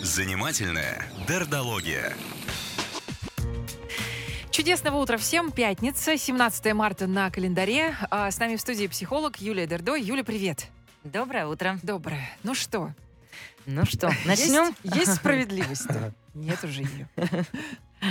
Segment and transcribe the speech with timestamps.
[0.00, 2.14] Занимательная дердология.
[4.50, 5.52] Чудесного утра всем.
[5.52, 7.94] Пятница, 17 марта на календаре.
[8.10, 9.94] А с нами в студии психолог Юлия Дердо.
[9.94, 10.68] Юля, привет.
[11.04, 11.78] Доброе утро.
[11.82, 12.30] Доброе.
[12.42, 12.94] Ну что?
[13.66, 14.74] Ну что, начнем?
[14.84, 15.88] Есть, есть справедливость?
[16.34, 17.08] Нет уже ее.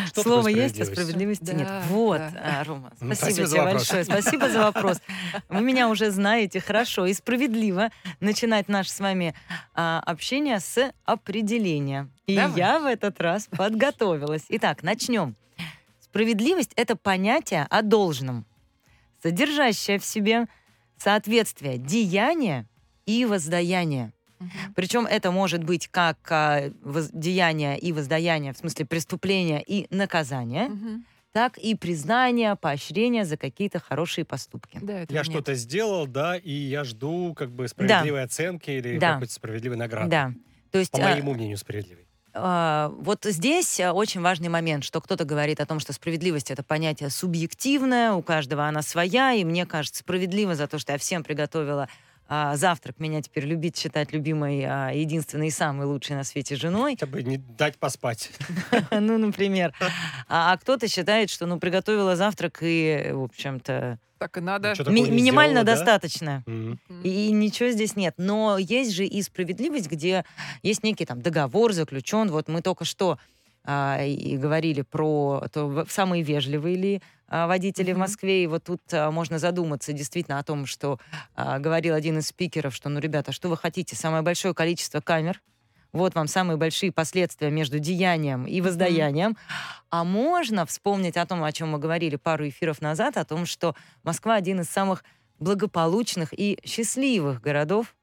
[0.07, 1.67] Что Слово есть, а справедливости нет.
[1.67, 2.59] Да, Вот, да.
[2.61, 4.03] а, Рома, Ну, спасибо, спасибо тебе большое.
[4.03, 5.01] Спасибо за вопрос.
[5.49, 7.89] Вы меня уже знаете хорошо и справедливо
[8.19, 9.35] начинать наше с вами
[9.73, 12.09] а, общение с определения.
[12.27, 12.57] И Давай.
[12.57, 14.43] я в этот раз подготовилась.
[14.49, 15.35] Итак, начнем.
[15.99, 18.45] Справедливость— это понятие о должном,
[19.21, 20.47] содержащее в себе
[20.97, 22.67] соответствие деяния
[23.05, 23.25] и
[24.75, 26.71] Причем это может быть как а,
[27.13, 30.69] деяние и воздаяние, в смысле преступления и наказания,
[31.31, 34.79] так и признание, поощрение за какие-то хорошие поступки.
[34.81, 35.25] Да, Я нет.
[35.25, 39.13] что-то сделал, да, и я жду как бы справедливой оценки или Да.
[39.13, 40.09] какой-то справедливой награды.
[40.09, 40.31] Да.
[40.71, 42.05] То есть По а, моему мнению, справедливой.
[42.33, 46.63] а, вот здесь а, очень важный момент, что кто-то говорит о том, что справедливость это
[46.63, 51.23] понятие субъективное, у каждого она своя, и мне кажется справедливо за то, что я всем
[51.23, 51.87] приготовила
[52.27, 56.93] а, завтрак, меня теперь любит считать любимой, а, единственной и самой лучшей на свете женой.
[56.93, 58.31] Хотя бы не дать поспать.
[58.91, 59.73] ну, например.
[60.27, 64.73] А, а кто-то считает, что, ну, приготовила завтрак и, в общем-то, Так и надо.
[64.87, 66.43] Ми- не минимально сделала, достаточно.
[67.03, 68.15] И ничего здесь нет.
[68.17, 70.25] Но есть же и справедливость, где
[70.63, 72.31] есть некий там договор заключен.
[72.31, 73.19] Вот мы только что
[73.65, 77.99] а, и говорили про то, в- самые вежливые ли а, водители в Мгм.
[78.01, 78.43] Москве.
[78.43, 80.99] И вот тут а, можно задуматься действительно о том, что
[81.35, 83.95] а, говорил один из спикеров, что, ну, ребята, что вы хотите?
[83.95, 85.41] Самое большое количество камер.
[85.91, 89.37] Вот вам самые большие последствия между деянием и воздаянием.
[89.89, 93.75] А можно вспомнить о том, о чем мы говорили пару эфиров назад, о том, что
[94.03, 95.05] Москва один из самых
[95.39, 97.95] благополучных и счастливых городов.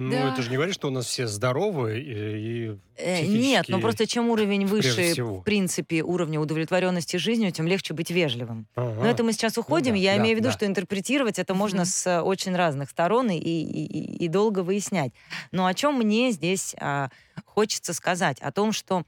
[0.00, 0.32] Ну, Да.
[0.32, 2.72] это же не говорит, что у нас все здоровые и...
[2.72, 5.40] и Э, Нет, но просто чем уровень выше, всего.
[5.40, 8.66] в принципе, уровня удовлетворенности жизнью, тем легче быть вежливым.
[8.76, 9.02] Ага.
[9.02, 9.92] Но это мы сейчас уходим.
[9.94, 10.52] да, Я да, имею в виду, да.
[10.52, 11.86] что интерпретировать это можно Мгм.
[11.86, 15.12] с э, очень разных сторон и, и, и- долго выяснять.
[15.52, 17.08] Но о чем мне здесь а,
[17.44, 18.38] хочется сказать?
[18.40, 19.04] О том, что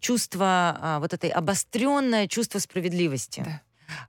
[0.00, 3.42] чувство, а, вот это обостренное чувство справедливости.
[3.44, 3.62] Да.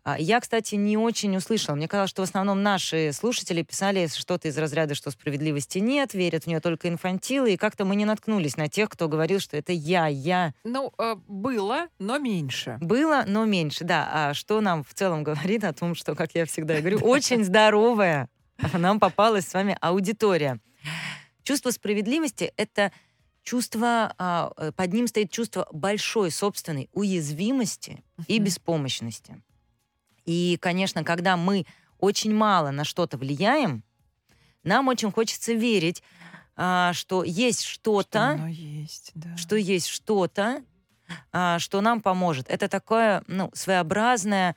[0.04, 1.76] А, Я, кстати, не очень услышала.
[1.76, 6.44] Мне казалось, что в основном наши слушатели писали что-то из разряда, что справедливости нет, верят
[6.44, 9.72] в нее только инфантилы, и как-то мы не наткнулись на тех, кто говорил, что это
[9.72, 10.54] я, я.
[10.64, 12.78] Ну, э, было, но меньше.
[12.82, 14.10] Было, но меньше, да.
[14.12, 18.30] А что нам в целом говорит о том, что, как я всегда говорю, очень здоровая
[18.74, 20.60] нам попалась с вами аудитория.
[21.44, 22.92] Чувство справедливости— это
[23.44, 29.42] чувство, а, э, под ним стоит чувство большой собственной уязвимости и беспомощности.
[30.30, 31.66] И, конечно, когда мы
[31.98, 33.84] очень мало на что-то влияем,
[34.64, 36.04] нам очень хочется верить,
[36.56, 39.36] а, что есть Что что-то, оно есть, да.
[39.38, 40.62] что есть что-то,
[41.32, 42.48] а, что нам поможет.
[42.48, 44.56] Это такое, ну, своеобразное,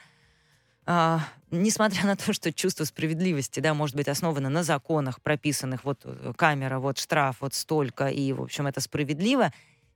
[0.85, 6.03] а, несмотря на то, что чувство справедливости, да, может быть основано на законах, прописанных, вот
[6.05, 9.55] э, камера, вот штраф, вот столько, и, в общем, это справедливо,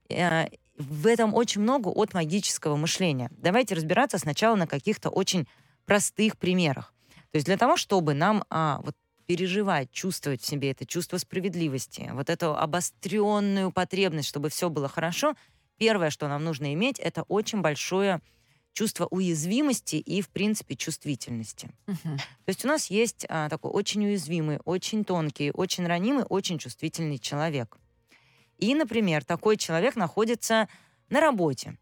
[0.09, 0.47] э,
[0.79, 3.31] в этом очень много от магического мышления.
[3.37, 5.47] Давайте разбираться сначала на каких-то очень
[5.87, 6.93] простых примерах.
[7.31, 8.95] То есть для того, чтобы нам а, вот
[9.27, 15.35] переживать, чувствовать в себе это чувство справедливости, вот эту обостренную потребность, чтобы все было хорошо,
[15.79, 18.21] первое, что нам нужно иметь, это очень большое
[18.73, 21.71] чувство уязвимости и, в принципе, чувствительности.
[21.87, 22.19] Мгм.
[22.19, 27.19] То есть у нас есть а, такой очень уязвимый, очень тонкий, очень ранимый, очень чувствительный
[27.19, 27.79] человек.
[28.59, 30.69] И, например, такой человек находится
[31.09, 31.79] на работе.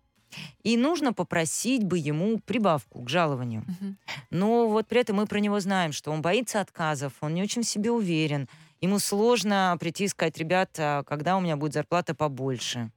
[0.63, 3.65] И нужно попросить бы ему прибавку к жалованию.
[3.67, 3.97] Мгм.
[4.31, 7.63] Но вот при этом мы про него знаем, что он боится отказов, он не очень
[7.63, 8.49] в себе уверен,
[8.81, 12.91] ему сложно прийти и сказать, ребята, когда у меня будет зарплата побольше.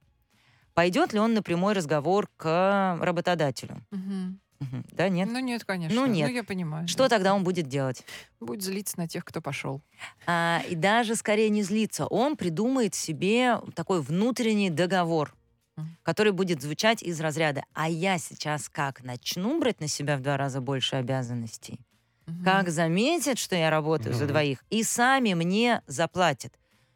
[0.74, 3.84] Пойдет ли он на прямой разговор к работодателю?
[3.90, 4.40] Мгм.
[4.60, 4.84] Мгм.
[4.92, 5.28] Да, нет?
[5.30, 5.94] Ну нет, конечно.
[5.94, 6.28] Ну, нет.
[6.28, 6.88] Ну я понимаю.
[6.88, 7.08] Что да.
[7.08, 8.04] тогда он будет делать?
[8.40, 9.80] Будет злиться на тех, кто пошел.
[10.26, 12.06] А, и даже скорее не злиться.
[12.06, 15.34] Он придумает себе такой внутренний договор.
[16.02, 20.36] Который будет звучать из разряда «А я сейчас как начну брать на себя в два
[20.36, 21.80] раза больше обязанностей,
[22.44, 24.32] как заметят, что я работаю за Мгм.
[24.32, 26.54] двоих, и сами мне заплатят».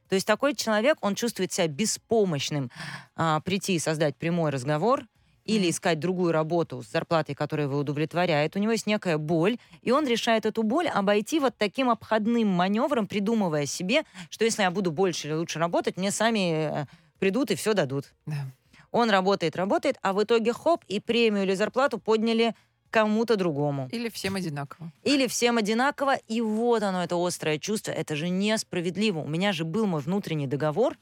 [0.09, 2.71] То есть такой человек, он чувствует себя беспомощным
[3.17, 5.07] а, прийти и создать прямой разговор
[5.45, 8.55] или искать другую работу с зарплатой, которая его удовлетворяет.
[8.55, 13.07] У него есть некая боль, и он решает эту боль обойти вот таким обходным маневром,
[13.09, 16.87] придумывая себе, что если я буду больше или лучше работать, мне сами э,
[17.19, 18.15] придут и все дадут.
[18.27, 18.47] Да.
[18.93, 22.55] Он работает, работает, а в итоге хоп, и премию или зарплату подняли
[22.91, 23.89] кому-то другому.
[23.91, 24.93] Или всем одинаково.
[25.03, 29.21] Или всем одинаково, и вот оно, это острое чувство, это же несправедливо.
[29.21, 30.99] У меня же был мой внутренний договор,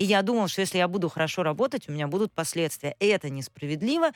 [0.00, 2.96] и я думал, что если я буду хорошо работать, у меня будут последствия.
[3.00, 4.12] И это несправедливо.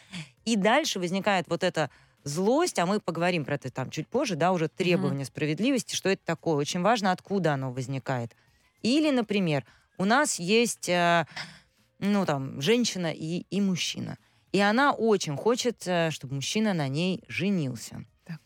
[0.47, 1.91] И дальше возникает вот эта
[2.23, 5.29] злость, а мы поговорим про это там чуть позже, да, уже требование mm-hmm.
[5.29, 6.55] справедливости, что это такое.
[6.55, 8.35] Очень важно, откуда оно возникает.
[8.81, 9.67] Или, например,
[9.99, 11.27] у нас есть, э,
[12.05, 14.19] ну, там, женщина и, и мужчина.
[14.53, 18.05] И она очень хочет, э, чтобы мужчина на ней женился.
[18.25, 18.41] Так.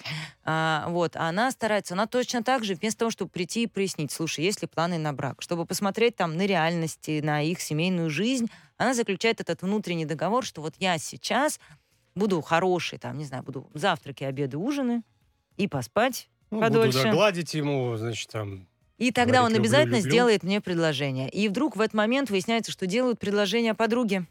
[0.44, 4.10] А, вот, а она старается, она точно так же, вместо того, чтобы прийти и прояснить,
[4.10, 8.50] слушай, есть ли планы на брак, чтобы посмотреть там на реальности, на их семейную жизнь,
[8.76, 11.60] она заключает этот внутренний договор, что вот я сейчас
[12.14, 15.02] буду хороший, там, не знаю, буду завтраки, обеды, ужины
[15.56, 16.98] и поспать ну, подольше.
[16.98, 18.67] Буду гладить ему, значит, там...
[18.98, 20.10] И тогда он обязательно люблю, люблю.
[20.10, 21.30] сделает мне предложение.
[21.30, 24.26] И вдруг в этот момент выясняется, что делают предложение подруге,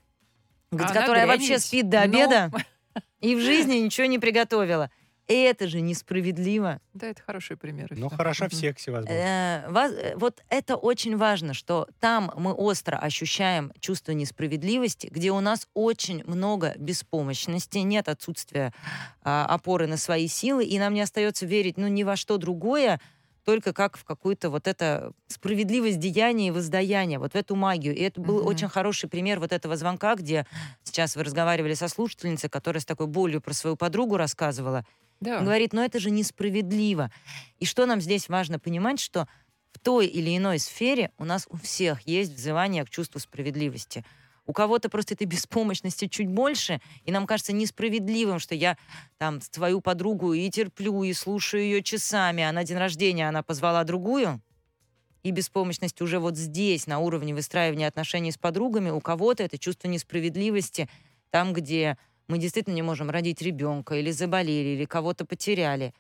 [0.72, 3.02] а которая вообще спит до обеда ну...
[3.22, 4.92] и в жизни ничего не приготовила.
[5.28, 6.80] Это же несправедливо.
[6.94, 7.90] Да, это хороший пример.
[7.92, 9.14] Ну, хорошо в сексе, возможно.
[9.14, 15.42] Э, э, вот это очень важно, что там мы остро ощущаем чувство несправедливости, где у
[15.42, 18.74] нас очень много беспомощности, нет отсутствия
[19.22, 23.02] а, опоры на свои силы, и нам не остается верить, ну, ни во что другое,
[23.48, 27.96] только как в какую-то вот это справедливость деяния и воздаяния, вот в эту магию.
[27.96, 28.50] И это был mm-hmm.
[28.50, 30.46] очень хороший пример вот этого звонка, где
[30.84, 34.86] сейчас вы разговаривали со слушательницей, которая с такой болью про свою подругу рассказывала.
[35.22, 35.40] Да.
[35.40, 37.10] Говорит, но это же несправедливо.
[37.60, 39.30] И что нам здесь важно понимать, что
[39.72, 44.04] в той или иной сфере у нас у всех есть взывание к чувству справедливости.
[44.48, 48.78] У кого-то просто этой беспомощности чуть больше, и нам кажется несправедливым, что я
[49.18, 53.84] там твою подругу и терплю, и слушаю ее часами, а на день рождения она позвала
[53.84, 54.42] другую,
[55.24, 59.90] и беспомощность уже вот здесь, на уровне выстраивания отношений с подругами, у кого-то это чувство
[59.90, 60.88] несправедливости,
[61.30, 61.98] там, где
[62.30, 65.94] мы действительно не можем родить ребенка, или заболели, или кого-то потеряли.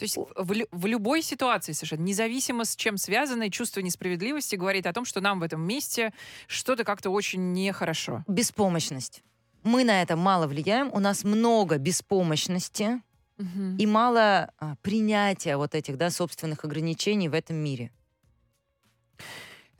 [0.00, 4.94] То есть в, в любой ситуации совершенно, независимо с чем связано, чувство несправедливости говорит о
[4.94, 6.14] том, что нам в этом месте
[6.46, 8.24] что-то как-то очень нехорошо.
[8.26, 9.22] Беспомощность.
[9.62, 13.02] Мы на это мало влияем, у нас много беспомощности
[13.36, 13.76] угу.
[13.78, 17.92] и мало а, принятия вот этих да, собственных ограничений в этом мире.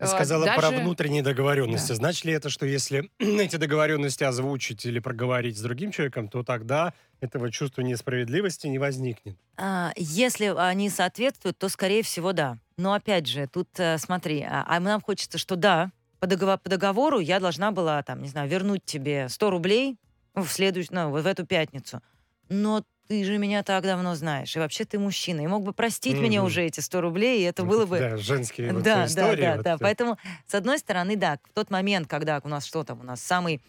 [0.00, 0.58] Ты сказала Даже...
[0.58, 1.90] про внутренние договоренности.
[1.90, 1.94] Да.
[1.96, 6.94] Значит ли это, что если эти договоренности озвучить или проговорить с другим человеком, то тогда
[7.20, 9.36] этого чувства несправедливости не возникнет?
[9.58, 12.56] А, если они соответствуют, то, скорее всего, да.
[12.78, 16.70] Но опять же, тут э, смотри, а, а нам хочется, что да, по, договор, по
[16.70, 19.98] договору я должна была, там, не знаю, вернуть тебе 100 рублей
[20.34, 22.00] в следующую, ну, в эту пятницу.
[22.48, 26.14] Но ты же меня так давно знаешь, и вообще ты мужчина, и мог бы простить
[26.14, 26.20] mm-hmm.
[26.20, 27.98] мне уже эти 100 рублей, и это было бы...
[27.98, 29.40] Да, женские вот да, истории.
[29.40, 29.78] Да, да, вот да.
[29.80, 33.20] Поэтому, с одной стороны, да, в тот момент, когда у нас что там, у нас
[33.20, 33.60] самый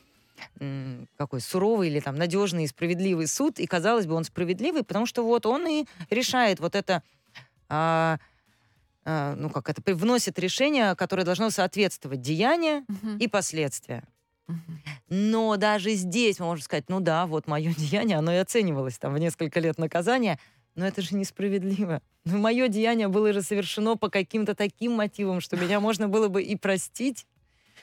[1.17, 5.23] какой суровый или там надежный и справедливый суд, и казалось бы, он справедливый, потому что
[5.23, 7.01] вот он и решает вот это,
[7.67, 8.19] а,
[9.05, 13.17] а, ну как это, вносит решение, которое должно соответствовать деянию угу.
[13.19, 14.03] и последствия.
[15.09, 19.13] Но даже здесь мы можем сказать, ну да, вот мое деяние, оно и оценивалось там
[19.13, 20.39] в несколько лет наказания,
[20.75, 22.01] но это же несправедливо.
[22.23, 26.43] Но мое деяние было же совершено по каким-то таким мотивам, что меня можно было бы
[26.43, 27.25] и простить.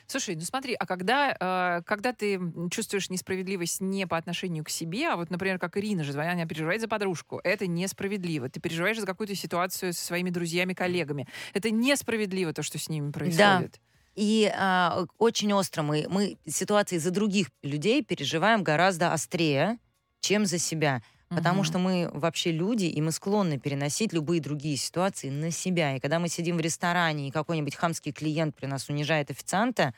[0.07, 2.39] Слушай, ну смотри, а когда, э, когда ты
[2.71, 6.81] чувствуешь несправедливость не по отношению к себе, а вот, например, как Ирина же, она переживает
[6.81, 8.49] за подружку, это несправедливо.
[8.49, 11.27] Ты переживаешь за какую-то ситуацию со своими друзьями, коллегами.
[11.53, 13.73] Это несправедливо то, что с ними происходит.
[13.73, 13.79] Да.
[14.19, 19.77] И а, очень остро мы, мы ситуации за других людей переживаем гораздо острее,
[20.19, 21.01] чем за себя.
[21.29, 21.63] Потому угу.
[21.63, 25.95] что мы вообще люди, и мы склонны переносить любые другие ситуации на себя.
[25.95, 29.93] И когда мы сидим в ресторане, и какой-нибудь хамский клиент при нас унижает официанта,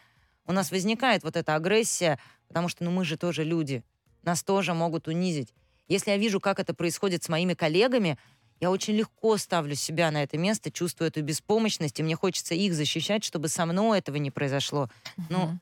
[0.45, 3.83] у нас возникает вот эта агрессия, потому что ну мы же тоже люди,
[4.21, 5.51] нас тоже могут унизить.
[5.87, 8.19] Если я вижу, как это происходит с моими коллегами,
[8.62, 12.75] я очень легко ставлю себя на это место, чувствую эту беспомощность, и мне хочется их
[12.75, 14.88] защищать, чтобы со мной этого не произошло.
[15.18, 15.24] Uh-huh.
[15.30, 15.60] Ну,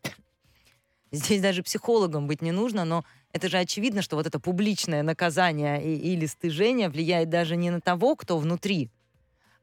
[1.11, 5.81] здесь даже психологом быть не нужно, но это же очевидно, что вот это публичное наказание
[5.81, 8.89] и, или стыжение влияет даже не на того, кто внутри,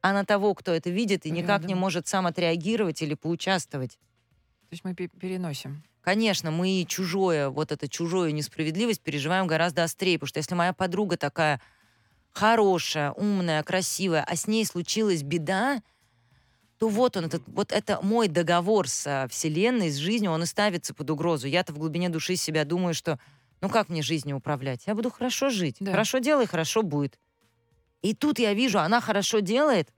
[0.01, 3.99] а на того, кто это видит и никак не может сам отреагировать или поучаствовать.
[4.71, 5.85] То есть мы переносим.
[6.01, 11.17] Конечно, мы чужое, вот это чужую несправедливость переживаем гораздо острее, потому что если моя подруга
[11.17, 11.61] такая
[12.37, 15.83] хорошая, умная, красивая, а с ней случилась беда,
[16.79, 20.93] то вот он, этот, вот это мой договор с Вселенной, с жизнью, он и ставится
[20.93, 21.47] под угрозу.
[21.47, 23.19] Я-то в глубине души себя думаю, что
[23.63, 24.87] ну как мне жизнью управлять?
[24.87, 25.77] Я буду хорошо жить.
[25.81, 25.93] Да.
[25.93, 27.19] Хорошо делай, хорошо будет.
[28.03, 29.89] И тут я вижу, она хорошо делает,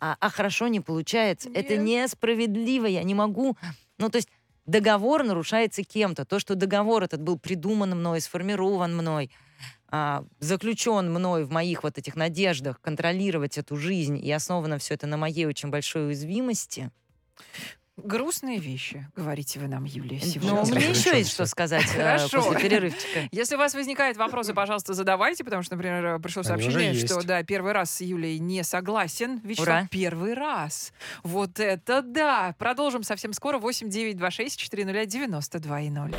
[0.00, 1.48] а, а хорошо не получается.
[1.48, 1.58] Нет.
[1.58, 3.56] Это несправедливо, я не могу.
[3.98, 4.28] Ну, то есть
[4.66, 6.24] договор нарушается кем-то.
[6.24, 9.30] То, что договор этот был придуман мной, сформирован мной—
[9.96, 15.06] а, заключен мной в моих вот этих надеждах контролировать эту жизнь, и основано все это
[15.06, 16.90] на моей очень большой уязвимости.
[17.96, 20.64] Грустные вещи, говорите вы нам, Юлия, сегодня.
[20.64, 22.42] Ну, мне еще есть что сказать э, Хорошо.
[22.42, 23.28] после перерывчика.
[23.30, 27.70] Если у вас возникают вопросы, пожалуйста, задавайте, потому что, например, пришло сообщение, что да, первый
[27.70, 29.38] раз с Юлей не согласен.
[29.44, 29.88] Вячеслав, Ура.
[29.92, 30.92] первый раз.
[31.22, 32.56] Вот это да!
[32.58, 33.58] Продолжим совсем скоро.
[33.58, 36.14] 8 9 2 6 4 92 0.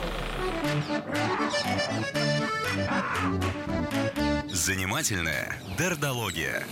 [4.56, 6.64] Занимательная дердология.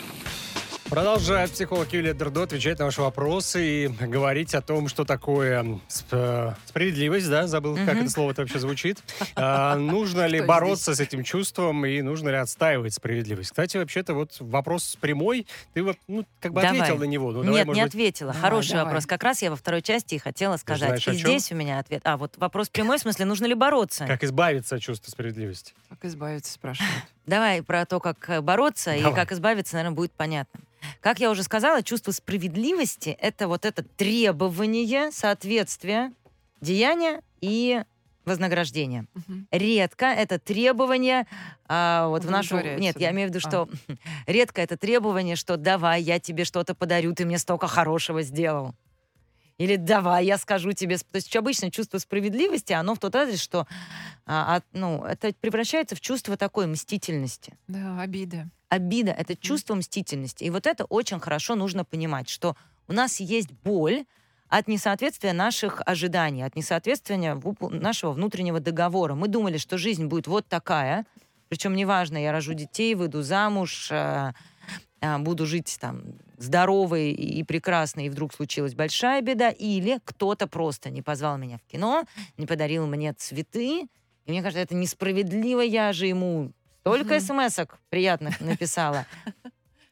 [0.89, 6.55] Продолжает психолог Юлия Дердо отвечать на ваши вопросы и говорить о том, что такое сп-
[6.65, 8.99] справедливость, да, забыл, как это слово вообще звучит.
[9.35, 13.49] А, нужно ли бороться с этим чувством и нужно ли отстаивать справедливость?
[13.49, 16.79] Кстати, вообще-то вот вопрос прямой, ты вот, ну, как бы давай.
[16.79, 17.31] ответил на него.
[17.31, 17.89] Ну, Нет, давай, не быть...
[17.93, 18.31] ответила.
[18.31, 18.85] Давай, Хороший давай.
[18.85, 19.05] вопрос.
[19.07, 21.03] Как раз я во второй части и хотела сказать.
[21.03, 22.01] Знаешь, и здесь у меня ответ.
[22.05, 24.05] А, вот вопрос прямой, в смысле, нужно ли бороться?
[24.05, 25.73] Как избавиться от чувства справедливости?
[25.89, 26.93] Как избавиться, спрашивают.
[27.25, 29.11] Давай про то, как бороться Давай.
[29.11, 30.59] и как избавиться, наверное, будет понятно.
[30.99, 36.11] Как я уже сказала, чувство справедливости— это вот это требование соответствия
[36.61, 37.83] деяния и
[38.25, 39.05] вознаграждения.
[39.15, 39.33] Угу.
[39.51, 41.27] Редко это требование
[41.67, 42.57] а, вот в нашу...
[42.59, 43.93] Нет, я имею в виду, что а.
[44.27, 48.75] редко это требование, что давай, я тебе что-то подарю, ты мне столько хорошего сделал.
[49.57, 50.97] Или давай, я скажу тебе.
[50.97, 53.67] То есть обычно чувство справедливости, оно в тот адрес, что
[54.25, 57.55] а, а, ну, это превращается в чувство такой мстительности.
[57.67, 60.43] Да, обиды обида— это чувство мстительности.
[60.43, 62.55] И вот это очень хорошо нужно понимать, что
[62.87, 64.05] у нас есть боль
[64.49, 67.17] от несоответствия наших ожиданий, от несоответствия
[67.69, 69.15] нашего внутреннего договора.
[69.15, 71.05] Мы думали, что жизнь будет вот такая,
[71.49, 74.33] причем неважно, я рожу детей, выйду замуж, э,
[75.01, 76.03] э, буду жить там
[76.37, 81.71] здоровой и прекрасной, и вдруг случилась большая беда, или кто-то просто не позвал меня в
[81.71, 82.03] кино,
[82.37, 83.87] не подарил мне цветы,
[84.25, 87.59] и мне кажется, это несправедливо, я же ему Столько смс
[87.89, 89.05] приятных написала.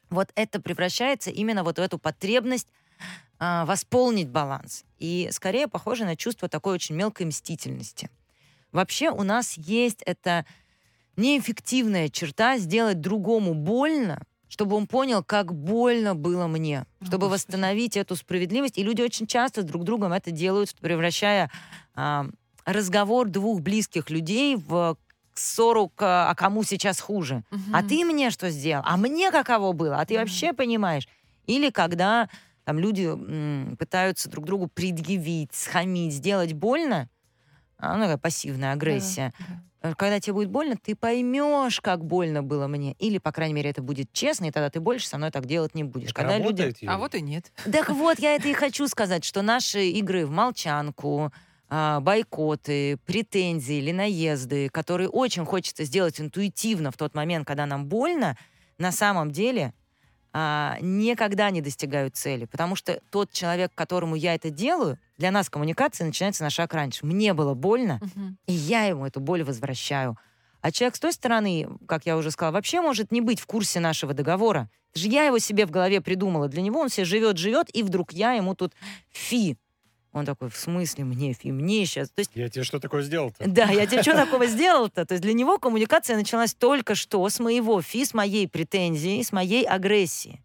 [0.10, 2.68] Вот это превращается именно вот в эту потребность
[3.40, 4.84] а, восполнить баланс.
[5.00, 8.10] И скорее похоже на чувство такой очень мелкой мстительности.
[8.74, 10.46] Вообще у нас есть эта
[11.16, 14.22] неэффективная черта сделать другому больно,
[14.52, 18.78] чтобы он понял, как больно было мне, чтобы восстановить эту справедливость.
[18.78, 21.50] И люди очень часто друг другом это делают, превращая
[21.96, 22.28] а,
[22.66, 24.98] разговор двух близких людей в
[25.36, 27.46] 40, а кому сейчас хуже.
[27.50, 27.62] Угу.
[27.72, 28.84] А ты мне что сделал?
[28.86, 29.96] А мне каково было?
[29.96, 30.24] А ты угу.
[30.24, 31.08] вообще понимаешь?
[31.48, 32.28] Или когда
[32.66, 37.08] там люди м, пытаются друг другу предъявить, схамить, сделать больно,
[37.82, 39.34] ну, такая пассивная агрессия.
[39.40, 39.46] Да.
[39.82, 42.94] Э, когда тебе будет больно, ты поймешь, как больно было мне.
[42.94, 45.76] Или, по крайней мере, это будет честно, и тогда ты больше со мной так делать
[45.76, 46.12] не будешь.
[46.12, 46.74] Это Когда люди...
[46.86, 47.52] А вот и нет.
[47.72, 51.32] Так вот, я это и хочу сказать, что наши игры в молчанку,
[51.70, 57.86] а, бойкоты, претензии или наезды, которые очень хочется сделать интуитивно в тот момент, когда нам
[57.86, 58.38] больно,
[58.78, 59.74] на самом деле
[60.34, 62.46] а, никогда не достигают цели.
[62.46, 67.06] Потому что тот человек, которому я это делаю, для нас коммуникация начинается на шаг раньше.
[67.06, 68.36] Мне было больно, угу.
[68.48, 70.18] и я ему эту боль возвращаю.
[70.62, 73.80] А человек с той стороны, как я уже сказала, вообще может не быть в курсе
[73.80, 74.68] нашего договора.
[74.90, 76.48] Это же я его себе в голове придумала.
[76.48, 78.74] Для него он себе живет, живет, и вдруг я ему тут
[79.12, 79.58] фи
[80.12, 82.10] он такой, в смысле мне, и мне сейчас?
[82.10, 83.48] То есть, я тебе что такое сделал-то?
[83.48, 85.06] Да, я тебе что такого сделал-то?
[85.06, 89.32] То есть для него коммуникация началась только что с моего фи, с моей претензии, с
[89.32, 90.44] моей агрессии.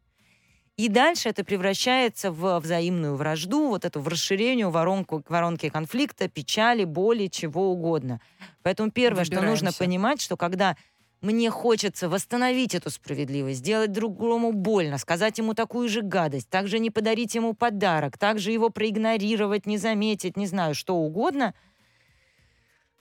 [0.76, 6.84] И дальше это превращается в взаимную вражду, вот эту в расширение воронку, воронки конфликта, печали,
[6.84, 8.20] боли, чего угодно.
[8.62, 10.76] Поэтому первое, что нужно понимать, что когда
[11.22, 16.90] мне хочется восстановить эту справедливость, сделать другому больно, сказать ему такую же гадость, также не
[16.90, 21.54] подарить ему подарок, также его проигнорировать, не заметить, не знаю, что угодно.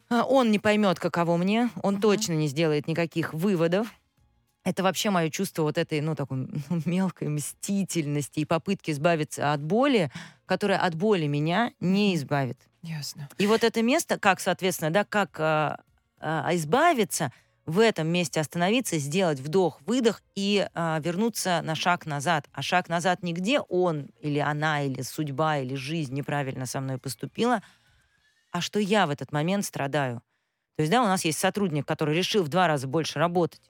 [0.10, 2.01] А, он не поймет, каково мне, он uh-huh.
[2.01, 3.88] точно не сделает никаких выводов.
[4.66, 9.64] Это вообще мое чувство вот этой, ну, такой ну, мелкой мстительности и попытки избавиться от
[9.64, 10.12] боли,
[10.46, 12.60] которая от боли меня не избавит.
[12.82, 13.30] Ясно.
[13.38, 15.80] И вот это место, как, соответственно, да, как а,
[16.20, 17.32] а, избавиться—
[17.66, 22.48] в этом месте остановиться, сделать вдох-выдох и а, вернуться на шаг назад.
[22.54, 26.98] А шаг назад не где он или она, или судьба, или жизнь неправильно со мной
[26.98, 27.64] поступила,
[28.52, 30.22] а что я в этот момент страдаю.
[30.76, 33.62] То есть, да, у нас есть сотрудник, который решил в два раза больше работать.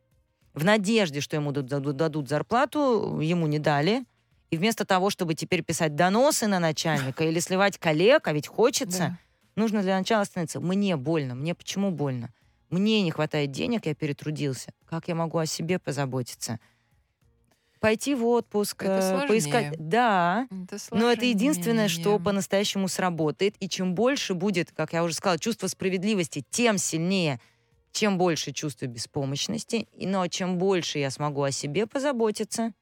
[0.55, 4.05] В надежде, что ему дадут, зарплату, ему не дали.
[4.51, 8.99] И вместо того, чтобы теперь писать доносы на начальника или сливать коллег, а ведь хочется,
[8.99, 9.17] да.
[9.55, 10.61] нужно для начала остановиться.
[10.61, 11.35] Мне больно.
[11.35, 12.29] Мне почему больно?
[12.69, 14.71] Мне не хватает денег, я перетрудился.
[14.85, 16.59] Как я могу о себе позаботиться?
[17.81, 19.75] Пойти в отпуск, это э, поискать.
[19.77, 23.55] Да, это но это единственное, что по-настоящему сработает.
[23.59, 27.39] И чем больше будет, как я уже сказала, чувство справедливости, тем сильнее
[27.95, 32.73] чем больше чувствую беспомощности, но чем больше я смогу о себе позаботиться,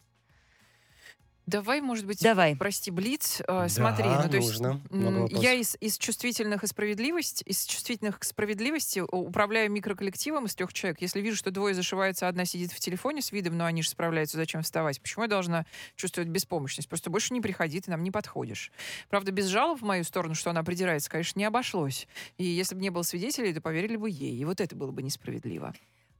[1.45, 2.55] Давай, может быть, Давай.
[2.55, 3.41] прости, Блиц.
[3.47, 4.81] Э, смотри, ну то есть нужно.
[4.89, 5.43] Много вопросов.
[5.43, 11.01] я из, из чувствительных и справедливости, из чувствительных к справедливости управляю микроколлективом из трех человек.
[11.01, 13.89] Если вижу, что двое зашиваются, а одна сидит в телефоне с видом, но они же
[13.89, 15.01] справляются, зачем вставать?
[15.01, 16.87] Почему я должна чувствовать беспомощность?
[16.87, 18.71] Просто больше не приходи, ты нам не подходишь.
[19.09, 22.07] Правда, без жалоб в мою сторону, что она придирается, конечно, не обошлось.
[22.37, 24.37] И если бы не было свидетелей, то поверили бы ей.
[24.37, 25.73] И вот это было бы несправедливо.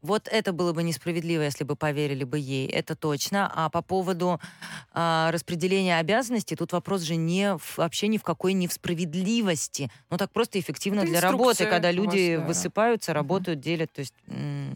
[0.03, 3.49] Вот это было бы несправедливо, если бы поверили бы ей, это точно.
[3.55, 4.39] А по поводу
[4.91, 9.89] а, распределения обязанностей, тут вопрос же не в- вообще ни в какой не в справедливости.
[10.09, 12.43] Ну так просто эффективно Это для работы, когда у вас, люди да.
[12.45, 13.91] высыпаются, работают, делят.
[13.93, 14.71] То есть Э,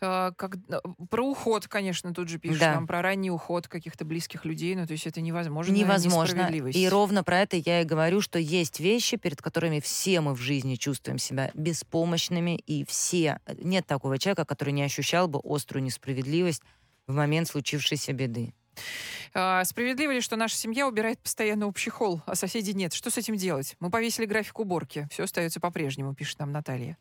[0.00, 0.78] как, э,
[1.10, 2.74] про уход, конечно, тут же пишут Да.
[2.74, 4.74] нам, про ранний уход каких-то близких людей.
[4.74, 5.72] Ну, то есть это невозможно.
[5.72, 6.48] невозможно.
[6.50, 10.40] И ровно про это я и говорю, что есть вещи, перед которыми все мы в
[10.40, 13.40] жизни чувствуем себя беспомощными, и все.
[13.58, 16.62] Нет такого человека, который не ощущал бы острую несправедливость
[17.06, 18.52] в момент случившейся беды.
[19.32, 22.92] А, справедливо ли, что наша семья убирает постоянно общий холл, а соседей нет?
[22.92, 23.76] Что с этим делать?
[23.80, 25.08] Мы повесили график уборки.
[25.10, 26.98] Все остается по-прежнему, пишет нам Наталья.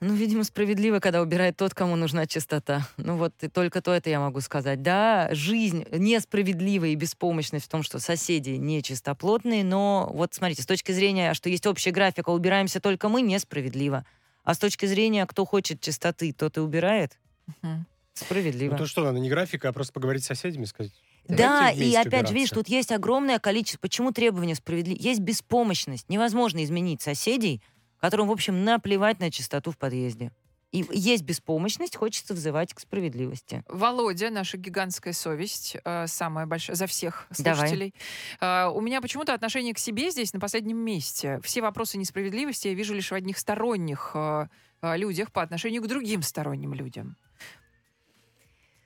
[0.00, 2.88] Ну, видимо, справедливо, когда убирает тот, кому нужна чистота.
[2.96, 4.82] Ну вот и только то это я могу сказать.
[4.82, 10.66] Да, жизнь несправедлива и беспомощность в том, что соседи не чистоплотные, но вот смотрите, с
[10.66, 14.04] точки зрения, что есть общий график, а убираемся только мы, несправедливо.
[14.44, 17.18] А с точки зрения, кто хочет чистоты, тот и убирает,
[17.62, 17.86] Мгм.
[18.14, 18.72] справедливо.
[18.72, 20.92] Ну то что, надо не графика, а просто поговорить с соседями, сказать.
[21.28, 22.54] Да, «Давайте и опять же, видишь, убираться».
[22.54, 23.78] тут есть огромное количество.
[23.80, 24.98] Почему требования справедливы?
[25.00, 26.08] Есть беспомощность.
[26.08, 27.60] Невозможно изменить соседей,
[28.00, 30.32] которым, в общем, наплевать на чистоту в подъезде.
[30.70, 33.64] И есть беспомощность, хочется взывать к справедливости.
[33.68, 37.56] Володя, наша гигантская совесть, э, самая большая за всех Давай.
[37.56, 37.94] слушателей.
[38.40, 41.40] Э, у меня почему-то отношение к себе здесь на последнем месте.
[41.42, 44.46] Все вопросы несправедливости я вижу лишь в одних сторонних э,
[44.82, 47.16] людях по отношению к другим сторонним людям.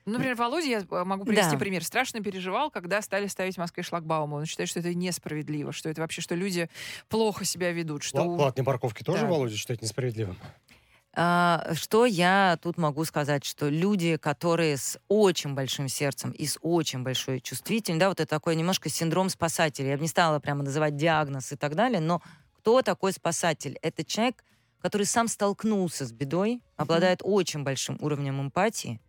[0.05, 1.57] Ну, Например, Володя, я э, могу привести Да.
[1.57, 4.37] пример, страшно переживал, когда стали ставить в Москве шлагбаумы.
[4.37, 6.69] Он считает, что это несправедливо, что это вообще, что люди
[7.07, 8.35] плохо себя ведут, что...
[8.35, 9.27] Платные парковки тоже, Да.
[9.27, 10.37] Володя, считать несправедливым?
[11.15, 16.57] А, Что я тут могу сказать, что люди, которые с очень большим сердцем и с
[16.61, 19.89] очень большой чувствительностью, да, вот это такой немножко синдром спасателя.
[19.91, 22.21] Я бы не стала прямо называть диагноз и так далее, но
[22.57, 23.77] кто такой спасатель?
[23.83, 24.43] Это человек,
[24.81, 28.99] который сам столкнулся с бедой, обладает очень большим уровнем эмпатии,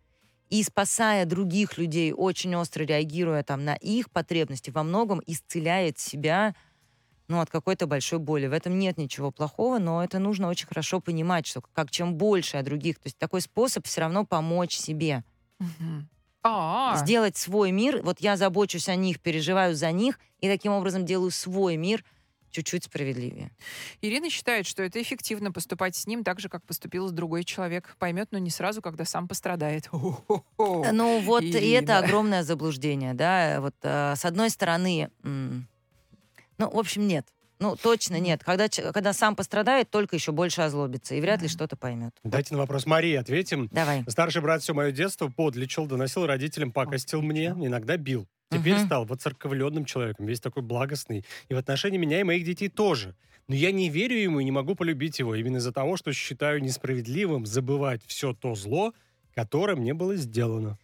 [0.49, 6.55] и спасая других людей, очень остро реагируя там на их потребности, во многом исцеляет себя
[7.27, 8.47] ну, от какой-то большой боли.
[8.47, 12.57] В этом нет ничего плохого, но это нужно очень хорошо понимать, что как чем больше
[12.57, 15.23] о других, то есть такой способ все равно помочь себе,
[16.97, 18.01] сделать свой мир.
[18.03, 22.03] Вот я забочусь о них, переживаю за них, и таким образом делаю свой мир
[22.55, 23.51] чуть-чуть справедливее.
[24.01, 27.95] Ирина считает, что это эффективно поступать с ним так же, как поступил с другой человек.
[27.99, 29.89] Поймет, но не сразу, когда сам пострадает.
[30.57, 31.83] Ну вот и Ирина.
[31.83, 33.59] это огромное заблуждение, да.
[33.59, 35.67] Вот э, с одной стороны, м,
[36.57, 37.27] ну в общем нет.
[37.59, 38.43] Ну, точно нет.
[38.43, 42.13] Когда, когда сам пострадает, только еще больше озлобится и вряд ли что-то поймет.
[42.23, 43.69] Дайте на вопрос Марии ответим.
[43.71, 44.03] Давай.
[44.09, 48.27] Старший брат все мое детство подлечил, доносил родителям, покостил мне, иногда бил.
[48.51, 48.85] Теперь Мгм.
[48.85, 51.25] стал воцерковленным человеком, весь такой благостный.
[51.49, 53.15] И в отношении меня и моих детей тоже.
[53.47, 56.61] Но я не верю ему и не могу полюбить его именно из-за того, что считаю
[56.63, 58.93] несправедливым забывать все то зло,
[59.33, 60.77] которое мне было сделано.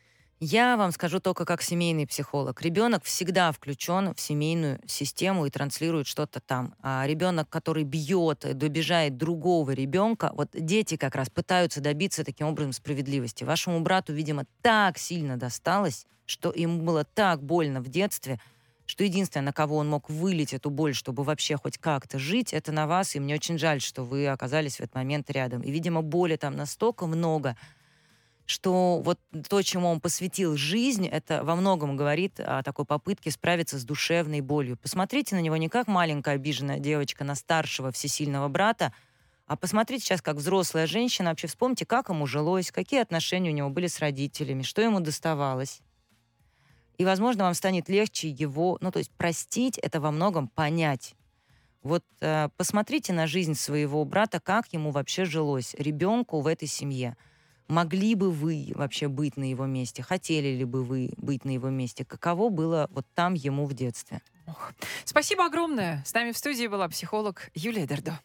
[0.43, 2.63] Я вам скажу только как семейный психолог.
[2.63, 6.73] Ребенок всегда включен в семейную систему и транслирует что-то там.
[6.81, 12.73] А ребенок, который бьет, добежает другого ребенка, вот дети как раз пытаются добиться таким образом
[12.73, 13.43] справедливости.
[13.43, 18.39] Вашему брату, видимо, так сильно досталось, что ему было так больно в детстве,
[18.87, 22.71] что единственное, на кого он мог вылить эту боль, чтобы вообще хоть как-то жить, это
[22.71, 23.15] на вас.
[23.15, 25.61] И мне очень жаль, что вы оказались в этот момент рядом.
[25.61, 27.55] И, видимо, боли там настолько много,
[28.45, 33.77] что вот то, чему он посвятил жизнь, это во многом говорит о такой попытке справиться
[33.79, 34.77] с душевной болью.
[34.77, 38.93] Посмотрите на него не как маленькая обиженная девочка на старшего всесильного брата,
[39.47, 41.29] а посмотрите сейчас как взрослая женщина.
[41.29, 45.81] Вообще вспомните, как ему жилось, какие отношения у него были с родителями, что ему доставалось.
[46.97, 48.77] И, возможно, вам станет легче его...
[48.79, 51.15] Ну, то есть простить— это во многом понять.
[51.83, 57.17] Вот э, посмотрите на жизнь своего брата, как ему вообще жилось, ребенку в этой семье.
[57.71, 60.03] Могли бы вы вообще быть на его месте?
[60.03, 62.03] Хотели ли бы вы быть на его месте?
[62.03, 64.19] Каково было вот там ему в детстве?
[65.05, 66.03] Спасибо огромное.
[66.05, 68.19] С нами в студии была психолог Юлия Дердо.